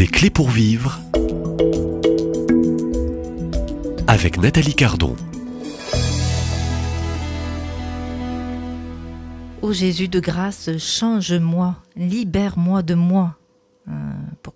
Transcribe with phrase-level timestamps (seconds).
[0.00, 0.98] Des clés pour vivre
[4.06, 5.14] avec Nathalie Cardon.
[9.60, 13.36] Ô Jésus de grâce, change-moi, libère-moi de moi.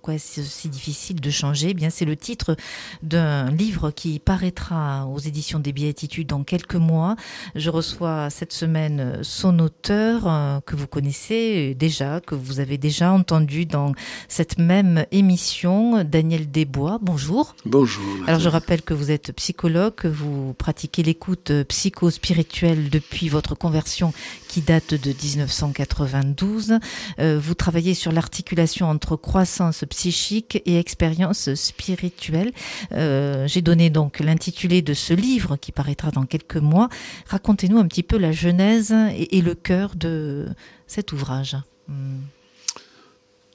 [0.04, 1.68] Pourquoi est-ce si difficile de changer?
[1.70, 2.56] Eh Bien, c'est le titre
[3.02, 7.16] d'un livre qui paraîtra aux éditions des Béatitudes dans quelques mois.
[7.54, 13.12] Je reçois cette semaine son auteur euh, que vous connaissez déjà, que vous avez déjà
[13.12, 13.94] entendu dans
[14.28, 16.98] cette même émission, Daniel Desbois.
[17.00, 17.56] Bonjour.
[17.64, 18.04] Bonjour.
[18.26, 24.12] Alors, je rappelle que vous êtes psychologue, que vous pratiquez l'écoute psycho-spirituelle depuis votre conversion
[24.48, 26.78] qui date de 1992.
[27.18, 32.52] Euh, vous travaillez sur l'articulation entre croissance psychique et expérience spirituelle.
[32.92, 36.88] Euh, j'ai donné donc l'intitulé de ce livre qui paraîtra dans quelques mois.
[37.28, 40.46] Racontez-nous un petit peu la genèse et, le cœur de
[40.88, 41.56] cet ouvrage.
[41.86, 42.22] Hmm.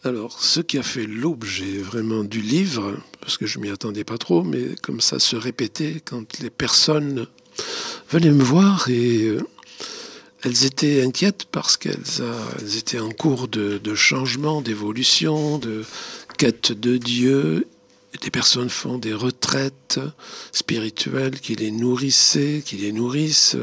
[0.06, 4.18] Alors, ce qui a fait l'objet vraiment du livre, parce que je m'y attendais pas
[4.18, 7.28] trop, mais comme ça se répétait quand les personnes
[8.10, 9.42] venaient me voir et euh,
[10.44, 15.84] elles étaient inquiètes parce qu'elles étaient en cours de, changement, d'évolution, de
[16.40, 17.68] quête de Dieu.
[18.22, 20.00] Des personnes font des retraites
[20.54, 23.58] spirituelles qui les nourrissaient, qui les nourrissent.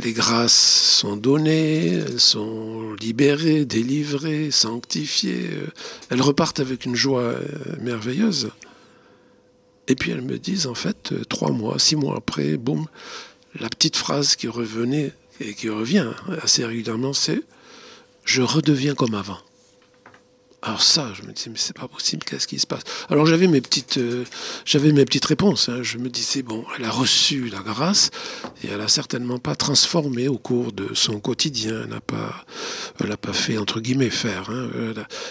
[0.00, 5.48] Les grâces sont données, elles sont libérées, délivrées, sanctifiées.
[6.10, 7.40] Elles repartent avec une joie euh,
[7.80, 8.50] merveilleuse.
[9.86, 12.86] Et puis elles me disent, en fait, trois mois, six mois après, boum,
[13.60, 16.10] la petite phrase qui revenait et qui revient
[16.42, 17.42] assez régulièrement, c'est
[18.24, 19.38] je redeviens comme avant.
[20.60, 22.82] Alors ça, je me disais, mais c'est pas possible, qu'est-ce qui se passe?
[23.08, 24.24] Alors j'avais mes petites, euh,
[24.64, 25.68] j'avais mes petites réponses.
[25.68, 25.82] Hein.
[25.82, 28.10] Je me disais, bon, elle a reçu la grâce
[28.64, 31.82] et elle a certainement pas transformé au cours de son quotidien.
[31.84, 32.44] Elle n'a pas,
[32.98, 34.50] elle pas fait entre guillemets faire.
[34.50, 34.68] Hein.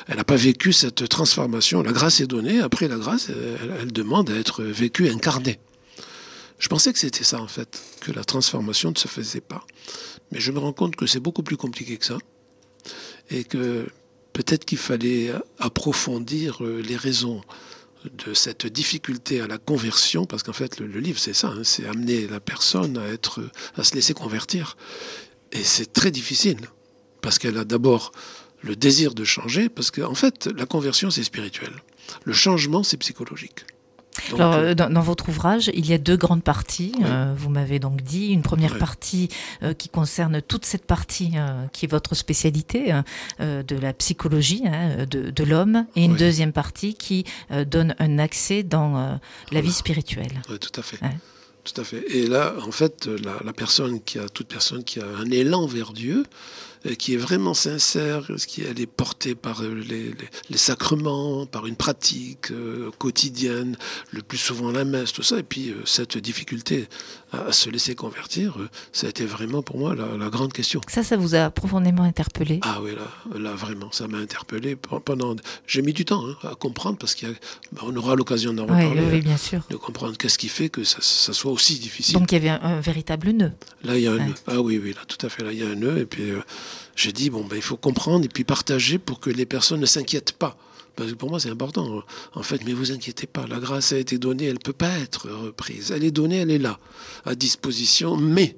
[0.07, 1.83] Elle n'a pas vécu cette transformation.
[1.83, 2.61] La grâce est donnée.
[2.61, 5.59] Après la grâce, elle, elle demande à être vécue, incarnée.
[6.57, 9.65] Je pensais que c'était ça en fait, que la transformation ne se faisait pas.
[10.31, 12.17] Mais je me rends compte que c'est beaucoup plus compliqué que ça.
[13.29, 13.87] Et que
[14.37, 17.41] peut-être qu'il fallait approfondir euh, les raisons
[18.05, 21.87] de cette difficulté à la conversion, parce qu'en fait le, livre c'est ça, hein, c'est
[21.87, 23.41] amener la personne à, être,
[23.75, 24.77] à se laisser convertir.
[25.51, 26.59] Et c'est très difficile,
[27.21, 28.11] parce qu'elle a d'abord
[28.61, 31.73] le désir de changer, parce qu'en fait la conversion c'est spirituel,
[32.23, 33.65] le changement c'est psychologique.
[34.33, 36.93] Alors, euh, dans, votre ouvrage, il y a deux grandes parties.
[37.03, 39.29] Euh, vous m'avez donc dit une première partie
[39.63, 41.33] euh, qui concerne toute cette partie
[41.73, 42.93] qui est votre spécialité
[43.39, 47.25] de la psychologie hein, de, l'homme, et une deuxième partie qui
[47.65, 49.19] donne un accès dans
[49.51, 50.41] la vie spirituelle.
[50.49, 50.99] Oui, tout à fait.
[51.63, 52.03] Tout à fait.
[52.15, 55.91] Et là, en fait, la, personne qui a, toute personne qui a un élan vers
[55.91, 56.23] Dieu,
[56.97, 59.73] qui est vraiment sincère, qui elle est portée par euh,
[60.49, 63.77] les, sacrements, par une pratique euh, quotidienne,
[64.11, 66.87] le plus souvent la messe, tout ça, et puis cette difficulté
[67.31, 68.57] à, se laisser convertir,
[68.91, 70.81] ça a été vraiment pour moi la, grande question.
[70.87, 72.59] Ça, ça vous a profondément interpellé?
[72.63, 75.35] Ah oui, là, là vraiment, ça m'a interpellé pendant.
[75.65, 77.27] J'ai mis du temps hein, à comprendre parce qu'on
[77.71, 79.61] bah, aura l'occasion d'en reparler, oui, bien sûr.
[79.69, 81.01] de comprendre qu'est-ce qui fait que ça,
[81.33, 82.15] soit aussi difficile.
[82.15, 83.53] Donc il y avait un, véritable nœud.
[83.83, 84.33] Là, il y a un nœud.
[84.47, 85.43] Ah oui, oui, là, tout à fait.
[85.43, 86.31] Là, il y a un nœud, et puis
[86.95, 89.85] j'ai dit, bon, ben, il faut comprendre et puis partager pour que les personnes ne
[89.85, 90.57] s'inquiètent pas.
[90.97, 92.03] Parce que pour moi, c'est important.
[92.33, 94.97] En fait, mais vous inquiétez pas, la grâce a été donnée, elle ne peut pas
[94.97, 95.91] être reprise.
[95.91, 96.79] Elle est donnée, elle est là,
[97.25, 98.57] à disposition, mais.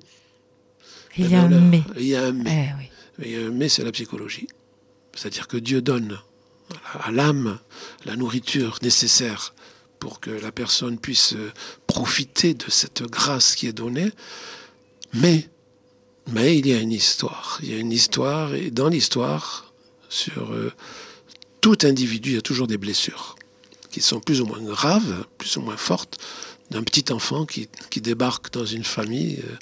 [1.18, 1.84] Il y a un mais.
[1.98, 2.74] Il y a un mais.
[3.20, 3.52] Eh oui.
[3.52, 4.48] mais, c'est la psychologie.
[5.14, 6.18] C'est-à-dire que Dieu donne
[6.94, 7.60] à l'âme
[8.06, 9.54] la nourriture nécessaire
[10.00, 11.36] pour que la personne puisse
[11.88, 14.12] profiter de cette grâce qui est donnée,
[15.14, 15.50] mais
[16.32, 17.60] mais il y a une histoire.
[17.64, 19.74] Il y a une histoire, et dans l'histoire,
[20.10, 20.72] sur euh,
[21.62, 23.36] tout individu, il y a toujours des blessures
[23.92, 26.20] qui sont plus ou moins graves, plus ou moins fortes,
[26.70, 27.68] d'un petit enfant qui,
[28.02, 29.56] débarque dans une famille euh,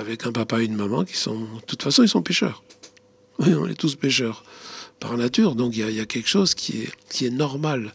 [0.00, 2.62] avec un papa et une maman qui sont, de toute façon, ils sont pécheurs.
[3.38, 4.42] Oui, on est tous pécheurs
[4.98, 7.94] par nature, donc il y a, quelque chose qui est, qui est normal.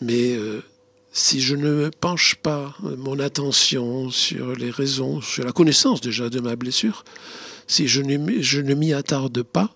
[0.00, 0.62] Mais euh,
[1.12, 6.40] si je ne penche pas mon attention sur les raisons, sur la connaissance déjà de
[6.40, 7.04] ma blessure,
[7.66, 9.74] si je ne, m'y attarde pas,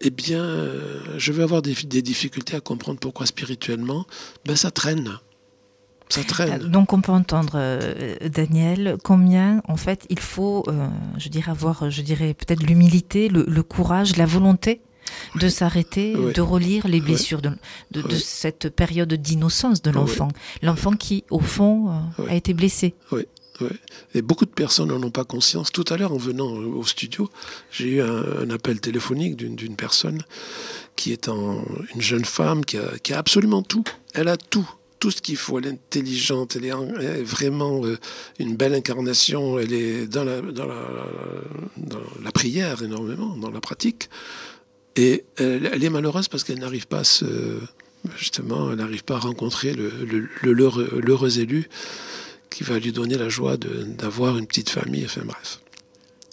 [0.00, 0.44] eh bien,
[1.16, 4.06] je vais avoir des, difficultés à comprendre pourquoi spirituellement,
[4.46, 5.18] ben ça traîne.
[6.08, 6.62] Ça traîne.
[6.62, 11.50] Euh, donc on peut entendre, euh, Daniel, combien en fait il faut, euh, je dirais,
[11.50, 14.80] avoir, je dirais peut-être l'humilité, le, courage, la volonté
[15.36, 17.50] de s'arrêter, de relire les blessures de,
[18.16, 20.28] cette période d'innocence de l'enfant.
[20.62, 21.90] L'enfant qui, au fond,
[22.28, 22.94] a été blessé.
[23.12, 23.24] Oui,
[24.14, 25.72] Et beaucoup de personnes n'en ont pas conscience.
[25.72, 27.28] Tout à l'heure, en venant au studio,
[27.70, 30.22] j'ai eu un, appel téléphonique d'une personne
[30.96, 33.84] qui est une jeune femme qui a, qui a absolument tout.
[34.14, 34.68] Elle a tout
[34.98, 35.58] tout ce qu'il faut.
[35.58, 37.98] Elle est intelligente, elle est, vraiment euh,
[38.38, 39.58] une belle incarnation.
[39.58, 40.66] Elle est dans la, dans,
[42.22, 44.10] la, prière énormément, dans la pratique.
[44.98, 47.24] Et elle, est malheureuse parce qu'elle n'arrive pas à se,
[48.16, 49.72] justement, elle n'arrive pas à rencontrer
[50.42, 51.68] l'heureux élu
[52.50, 55.04] qui va lui donner la joie d'avoir une petite famille.
[55.04, 55.60] Enfin bref.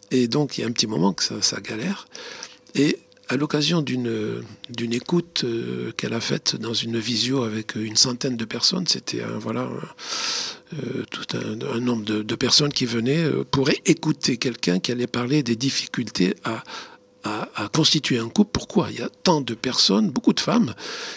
[0.10, 2.08] Et donc il y a un petit moment que ça, galère.
[2.74, 2.98] Et
[3.30, 4.44] à l'occasion d'une
[4.94, 9.38] écoute euh, qu'elle a faite dans une visio avec une centaine de personnes, c'était un,
[9.38, 9.70] voilà
[10.74, 15.44] euh, tout un, nombre de, personnes qui venaient euh, pour écouter quelqu'un qui allait parler
[15.44, 16.64] des difficultés à,
[17.26, 18.52] à, constituer un couple.
[18.54, 18.90] Pourquoi?
[18.92, 20.74] Il y a tant de personnes, beaucoup de femmes,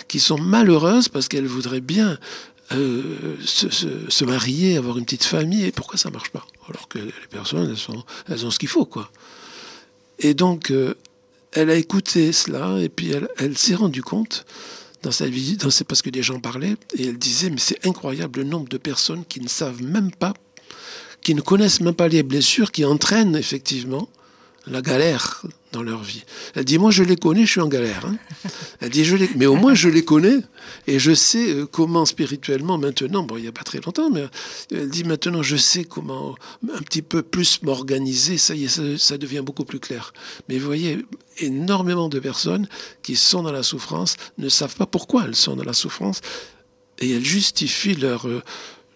[0.08, 2.18] qui sont malheureuses parce qu'elles voudraient bien
[2.70, 3.68] se,
[4.08, 6.44] se, marier, avoir une petite famille, et pourquoi ça marche pas?
[6.68, 7.94] Alors que les personnes, elles,
[8.28, 9.10] elles ont ce qu'il faut, quoi.
[10.18, 10.72] Et donc,
[11.52, 14.44] elle a écouté cela et puis elle, s'est rendue compte
[15.02, 18.40] dans sa visite, c'est parce que des gens parlaient, et elle disait, mais c'est incroyable
[18.40, 20.34] le nombre de personnes qui ne savent même pas,
[21.22, 24.08] qui ne connaissent même pas les blessures qui entraînent effectivement
[24.70, 25.42] la galère
[25.72, 26.24] dans leur vie.
[26.54, 28.06] Elle dit, moi je les connais, je suis en galère.
[28.06, 28.16] Hein.
[28.80, 29.28] Elle dit, je les...
[29.36, 30.38] mais au moins je les connais
[30.86, 34.26] et je sais euh, comment spirituellement maintenant, bon il n'y a pas très longtemps, mais
[34.70, 36.34] elle dit maintenant je sais comment
[36.74, 40.12] un petit peu plus m'organiser, ça y est, ça, devient beaucoup plus clair.
[40.48, 41.04] Mais vous voyez,
[41.38, 42.68] énormément de personnes
[43.02, 46.20] qui sont dans la souffrance ne savent pas pourquoi elles sont dans la souffrance
[46.98, 48.26] et elles justifient leur...
[48.26, 48.42] Euh,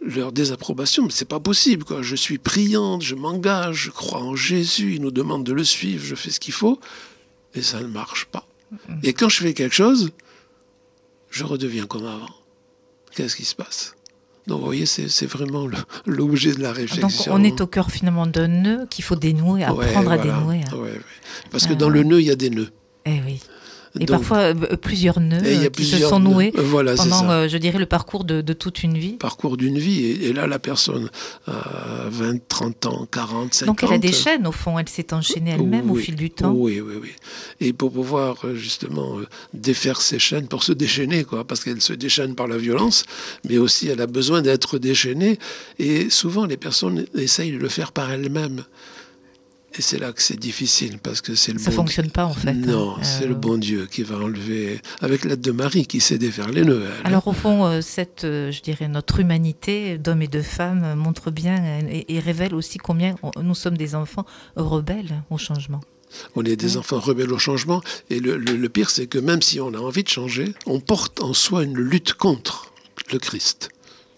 [0.04, 1.84] leur désapprobation, mais c'est pas possible.
[1.84, 2.02] Quoi.
[2.02, 6.04] Je suis priante, je m'engage, je crois en Jésus, il nous demande de le suivre,
[6.04, 6.80] je fais ce qu'il faut,
[7.54, 8.46] et ça ne marche pas.
[9.02, 10.10] Et quand je fais quelque chose,
[11.30, 12.34] je redeviens comme avant.
[13.14, 13.94] Qu'est-ce qui se passe?
[14.46, 15.68] Donc, vous voyez, c'est vraiment
[16.06, 17.08] l'objet de la réflexion.
[17.08, 20.62] Donc, on est au cœur finalement d'un nœud qu'il faut dénouer, apprendre à dénouer.
[20.72, 21.00] Hein.
[21.50, 22.72] Parce que dans le nœud, il y a des nœuds.
[23.04, 23.40] Eh oui.
[24.00, 27.78] Et parfois euh, plusieurs nœuds euh, qui se sont noués voilà, pendant, euh, je dirais,
[27.78, 29.12] le parcours de, toute une vie.
[29.12, 30.04] Parcours d'une vie.
[30.04, 31.10] Et, là, la personne
[31.46, 33.66] a 20, 30 ans, 40, 50.
[33.66, 34.78] Donc elle a des chaînes, au fond.
[34.78, 36.52] Elle s'est enchaînée elle-même au fil du temps.
[36.52, 37.10] Oui, oui, oui.
[37.60, 39.16] Et pour pouvoir, justement,
[39.52, 43.04] défaire ses chaînes, pour se déchaîner, quoi, parce qu'elle se déchaîne par la violence,
[43.48, 45.38] mais aussi elle a besoin d'être déchaînée.
[45.78, 48.64] Et souvent, les personnes essayent de le faire par elles-mêmes.
[49.74, 52.34] Et c'est là que c'est difficile parce que c'est le ça bon fonctionne pas en
[52.34, 52.52] fait.
[52.52, 53.02] Non, hein.
[53.02, 56.50] c'est le euh, bon Dieu qui va enlever avec l'aide de Marie qui sait défaire
[56.50, 56.86] les nœuds.
[57.04, 61.30] Alors au fond, euh, cette, euh, je dirais, notre humanité d'hommes et de femmes montre
[61.30, 64.26] bien et, révèle aussi combien nous sommes des enfants
[64.56, 65.80] rebelles au changement.
[66.36, 67.80] On est des enfants rebelles au changement
[68.10, 71.32] et le pire c'est que même si on a envie de changer, on porte en
[71.32, 72.72] soi une lutte contre
[73.12, 73.70] le Christ.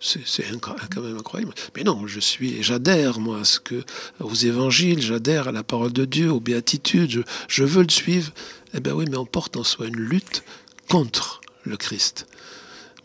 [0.05, 1.55] C'est quand même incroyable.
[1.75, 3.83] Mais non, je suis, j'adhère moi à ce que,
[4.21, 8.31] aux évangiles, j'adhère à la parole de Dieu, aux béatitudes, je, veux le suivre.
[8.75, 10.45] Eh bien oui, mais on porte en soi une lutte
[10.91, 12.27] contre le Christ.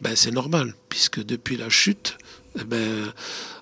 [0.02, 2.18] Ben, c'est normal, puisque depuis la chute,
[2.60, 3.14] eh ben,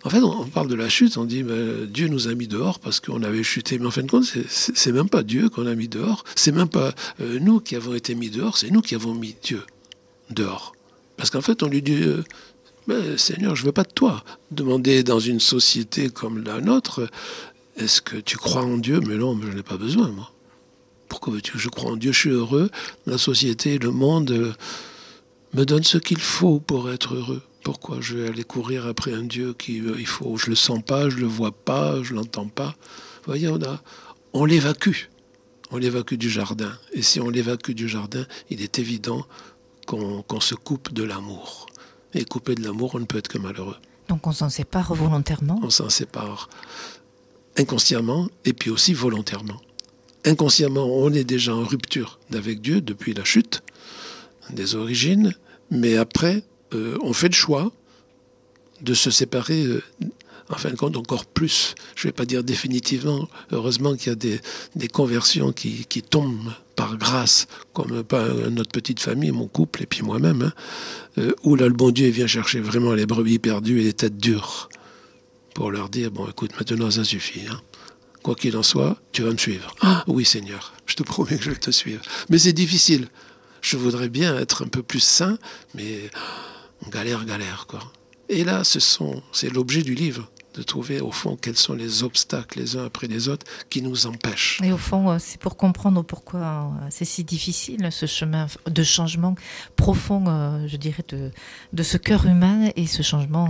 [0.03, 2.79] en fait, on, parle de la chute, on dit ben, Dieu nous a mis dehors
[2.79, 3.77] parce qu'on avait chuté.
[3.77, 6.69] Mais en fin de compte, c'est même pas Dieu qu'on a mis dehors, c'est même
[6.69, 9.61] pas euh, nous qui avons été mis dehors, c'est nous qui avons mis Dieu
[10.31, 10.73] dehors.
[11.17, 12.23] Parce qu'en fait, on lui dit euh,
[13.17, 14.23] Seigneur, je veux pas de toi.
[14.51, 17.09] Demander dans une société comme la nôtre,
[17.75, 19.01] est-ce que tu crois en Dieu?
[19.05, 20.31] Mais non, je n'ai pas besoin, moi.
[21.09, 22.11] Pourquoi veux-tu que je crois en Dieu?
[22.11, 22.69] Je suis heureux.
[23.05, 24.53] La société, le monde euh,
[25.53, 27.41] me donne ce qu'il faut pour être heureux.
[27.63, 30.81] Pourquoi je vais aller courir après un Dieu qui euh, il faut Je le sens
[30.81, 32.75] pas, je le vois pas, je l'entends pas?
[33.25, 33.49] Vous voyez,
[34.33, 35.09] on l'évacue.
[35.71, 36.71] On l'évacue du jardin.
[36.93, 39.25] Et si on l'évacue du jardin, il est évident
[39.85, 41.67] qu'on se coupe de l'amour.
[42.13, 43.75] Et coupé de l'amour, on ne peut être que malheureux.
[44.07, 46.49] Donc on s'en sépare volontairement On s'en sépare
[47.57, 49.59] inconsciemment et puis aussi volontairement.
[50.25, 53.61] Inconsciemment, on est déjà en rupture avec Dieu depuis la chute
[54.49, 55.33] des origines,
[55.71, 57.71] mais après, euh, on fait le choix
[58.81, 59.83] de se séparer euh,
[60.49, 61.75] en fin de compte, encore plus.
[61.95, 63.27] Je ne vais pas dire définitivement.
[63.51, 64.39] Heureusement qu'il y a des,
[64.75, 69.85] des conversions qui, qui, tombent par grâce, comme pas notre petite famille, mon couple et
[69.85, 70.53] puis moi-même, hein,
[71.17, 74.17] euh, où là, le bon Dieu vient chercher vraiment les brebis perdues et les têtes
[74.17, 74.69] dures
[75.55, 77.47] pour leur dire, bon, écoute, maintenant ça suffit.
[77.49, 77.59] Hein.
[78.21, 79.75] Quoi qu'il en soit, tu vas me suivre.
[79.81, 82.03] Ah, oui, Seigneur, je te promets que je vais te suivre.
[82.29, 83.07] Mais c'est difficile.
[83.61, 85.39] Je voudrais bien être un peu plus sain,
[85.73, 86.11] mais
[86.85, 87.79] on galère, galère, quoi.
[88.29, 92.03] Et là, ce sont, c'est l'objet du livre de trouver au fond quels sont les
[92.03, 94.59] obstacles les uns après les autres qui nous empêchent.
[94.63, 98.83] Et au fond, euh, c'est pour comprendre pourquoi euh, c'est si difficile ce chemin de
[98.83, 99.35] changement
[99.75, 101.31] profond, euh, je dirais, de,
[101.73, 103.47] de ce cœur humain et ce changement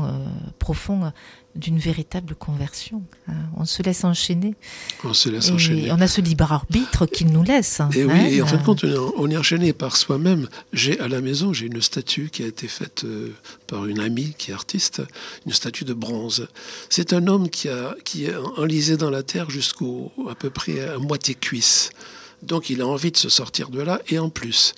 [0.60, 1.12] profond
[1.58, 3.02] d'une véritable conversion.
[3.28, 3.34] Hein.
[3.58, 4.56] On se laisse enchaîner.
[5.04, 5.92] On se laisse et enchaîner.
[5.92, 7.82] On a ce libre arbitre qu'il nous laisse.
[7.94, 8.26] Et oui, hein.
[8.26, 8.86] et en fin de compte,
[9.18, 10.48] on est enchaîné par soi-même.
[10.74, 13.34] J'ai à la maison, j'ai une statue qui a été faite euh,
[13.68, 15.02] par une amie qui est artiste,
[15.46, 16.48] une statue de bronze.
[16.90, 20.88] C'est un homme qui, a, qui est enlisé dans la terre jusqu'au à peu près
[20.88, 21.92] à moitié cuisse.
[22.44, 24.00] Donc il a envie de se sortir de là.
[24.10, 24.74] Et en plus,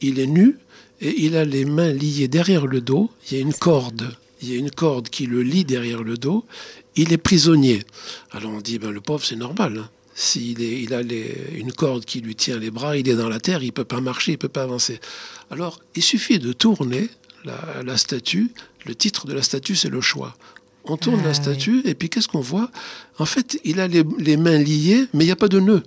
[0.00, 0.58] il est nu
[1.00, 3.10] et il a les mains liées derrière le dos.
[3.26, 4.16] Il y a une corde.
[4.44, 6.44] Il y a une corde qui le lie derrière le dos.
[6.96, 7.82] Il est prisonnier.
[8.30, 9.78] Alors on dit, ben, le pauvre, c'est normal.
[9.78, 9.88] Hein.
[10.14, 13.40] S'il il a les, une corde qui lui tient les bras, il est dans la
[13.40, 15.00] terre, il ne peut pas marcher, il ne peut pas avancer.
[15.50, 17.08] Alors, il suffit de tourner
[17.44, 18.50] la, la statue.
[18.84, 20.36] Le titre de la statue, c'est le choix.
[20.84, 22.70] On tourne Ah, la statue, et puis qu'est-ce qu'on voit?
[23.18, 25.82] En fait, il a les, les mains liées, mais il n'y a pas de nœud.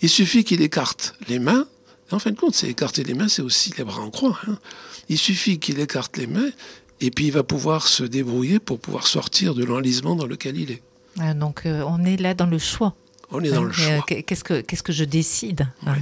[0.00, 1.66] Il suffit qu'il écarte les mains.
[2.10, 4.38] En fin de compte, c'est écarter les mains, c'est aussi les bras en croix.
[4.48, 4.58] hein.
[5.10, 6.50] Il suffit qu'il écarte les mains,
[7.00, 10.70] et puis il va pouvoir se débrouiller pour pouvoir sortir de l'enlisement dans lequel il
[10.70, 10.82] est.
[11.20, 12.94] Ah, Donc euh, on est là dans le choix.
[13.30, 14.04] On est dans le euh, choix.
[14.06, 15.96] Qu'est-ce que qu'est-ce que je décide hein.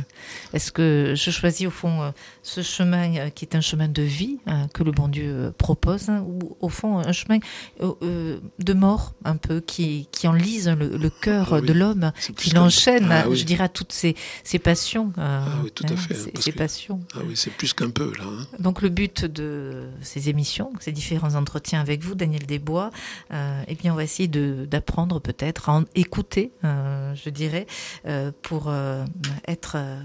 [0.52, 2.10] Est-ce que je choisis au fond euh,
[2.42, 6.08] ce chemin euh, qui est un chemin de vie hein, que le bon Dieu propose,
[6.08, 7.38] hein, ou au fond un chemin
[7.80, 11.66] de mort un peu qui qui enlise le, le cœur Ah oui.
[11.66, 13.36] de l'homme, qui l'enchaîne, Ah oui.
[13.36, 14.14] je dirais, à toutes ses,
[14.44, 15.12] ses passions.
[15.16, 17.00] Ah oui, tout à fait, Ses, parce ses que- passions.
[17.14, 18.24] Ah oui, c'est plus qu'un peu, là.
[18.58, 22.90] Donc le but de ces émissions, ces différents entretiens avec vous, Daniel Desbois,
[23.32, 27.66] eh bien on va essayer d'apprendre peut-être à en écouter, euh, je dirais,
[28.06, 29.04] euh, pour euh,
[29.48, 30.00] être euh,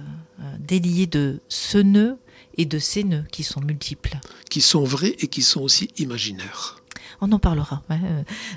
[0.60, 2.18] délié de ce nœud
[2.58, 4.18] et de ces nœuds qui sont multiples.
[4.50, 6.82] Qui sont vrais et qui sont aussi imaginaires.
[7.22, 7.82] On en parlera.
[7.90, 7.98] ouais.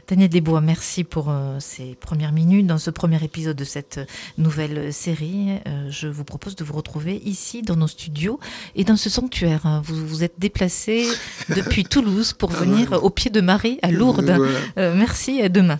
[0.07, 4.00] Daniel Desbois, merci pour ces premières minutes dans ce premier épisode de cette
[4.37, 5.59] nouvelle série.
[5.88, 8.38] Je vous propose de vous retrouver ici dans nos studios
[8.75, 9.64] et dans ce sanctuaire.
[9.64, 9.80] hein.
[9.85, 11.07] Vous vous êtes déplacé
[11.49, 14.25] depuis Toulouse pour Ah venir au pied de Marie à Lourdes.
[14.37, 14.95] Voilà.
[14.95, 15.78] Merci, à demain.